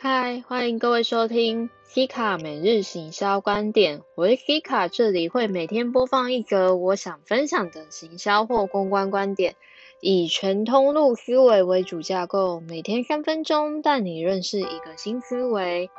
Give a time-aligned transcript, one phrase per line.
[0.00, 4.02] 嗨，欢迎各位收听 k 卡每日行销观点。
[4.14, 9.56] 我是 k 卡这里会每天播放一则我想分享的行销或公关观点，
[10.00, 15.90] 以全通路思维为主架构，每天三分钟带你认识一个新思维。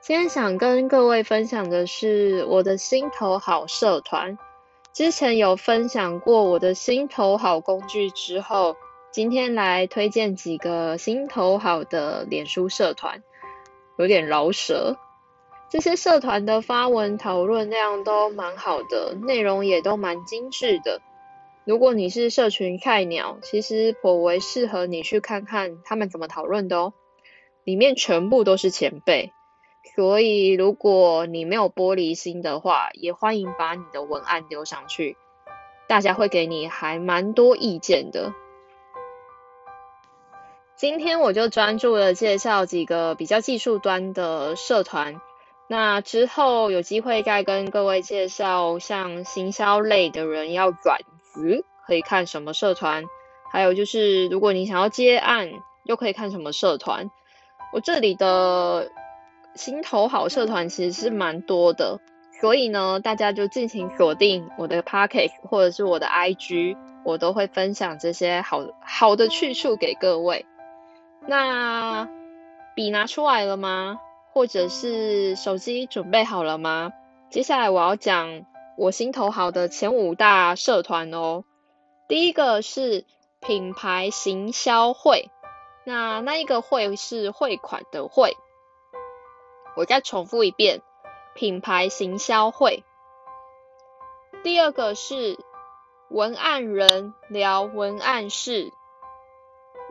[0.00, 4.38] 今天想跟各位分享的是我的心头好社团。
[4.92, 8.76] 之前有分享过我的心头好工具之后。
[9.14, 13.22] 今天来推荐几个心头好的脸书社团，
[13.96, 14.96] 有点饶舌。
[15.70, 21.00] 这些社团的发文讨论量都蛮好的，内容也都蛮精致的。
[21.64, 26.92] 如果你是社群菜鸟，其实颇为适合你去看看他们怎么讨论的哦。
[27.62, 29.30] 里面全部都是前辈，
[29.94, 35.16] 所以如果你没有玻璃心的话，也欢迎把你的文案丢上去，
[35.86, 38.32] 大家会给你还蛮多意见的。
[40.84, 45.18] 今天我就专注的介绍几个比较技术端的社团，
[45.66, 50.98] 那之后有机会再跟各位介绍，像行销类的人要转
[51.32, 53.04] 职可以看什么社团，
[53.50, 55.48] 还有就是如果你想要接案
[55.84, 57.10] 又可以看什么社团。
[57.72, 58.90] 我这里的
[59.54, 61.98] 心头好社团其实是蛮多的，
[62.42, 70.44] 所以呢，大家就尽情锁定我的 p o c k e t 或者是我的 IG，我都会分享这些好好的去处给各位。
[71.26, 72.08] 那
[72.74, 74.00] 笔拿出来了吗？
[74.32, 76.92] 或者是手机准备好了吗？
[77.30, 78.44] 接下来我要讲
[78.76, 81.44] 我心头好的前五大社团哦。
[82.08, 83.04] 第一个是
[83.40, 85.30] 品牌行销会，
[85.84, 88.36] 那那一个会是汇款的会。
[89.76, 90.82] 我再重复一遍，
[91.34, 92.84] 品牌行销会。
[94.42, 95.38] 第二个是
[96.10, 98.72] 文案人聊文案事，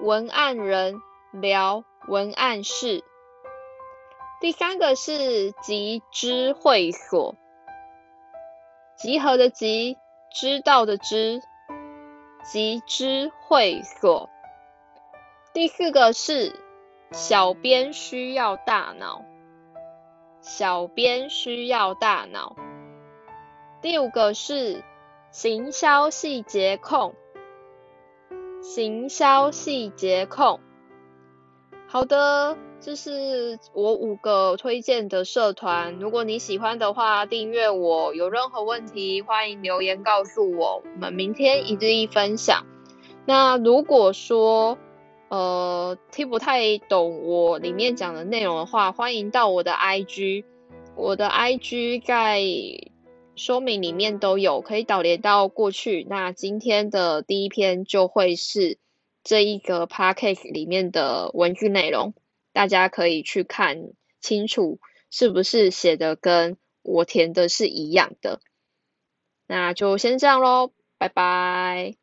[0.02, 1.02] 文案人。
[1.34, 3.04] 聊文案室，
[4.40, 7.36] 第三个是集知会所，
[8.96, 9.98] 集合的集，
[10.32, 11.42] 知道的知，
[12.44, 14.30] 集知会所。
[15.56, 16.56] 第四个是
[17.12, 19.26] 小编需要大脑，
[20.40, 22.56] 小编需要大脑。
[23.82, 24.84] 第五个是
[25.32, 27.16] 行销细节控，
[28.62, 30.60] 行销细节控。
[31.94, 36.00] 好的，这是我五个推荐的社团。
[36.00, 38.16] 如果你喜欢的话，订阅我。
[38.16, 40.82] 有任何问题，欢迎留言告诉我。
[40.84, 42.66] 我们明天一日一分享。
[43.28, 44.76] 那如果说
[45.30, 50.46] 呃听不太懂我里面讲的内容的话，欢迎到我的 IG，
[50.96, 52.42] 我的 IG 在
[53.36, 56.08] 说明里面都有，可以导连到过去。
[56.10, 58.80] 那今天的第一篇就会是。
[59.24, 62.14] 这一个 package 里面的文字内容，
[62.52, 64.80] 大家可以去看清楚，
[65.10, 68.42] 是不是写的跟我填的是一样的？
[69.48, 72.03] 那就先这样喽，拜拜。